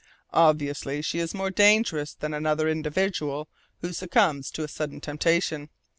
[0.33, 3.47] Obviously she is more dangerous than another individual
[3.81, 5.69] who succumbs to a sudden temptation.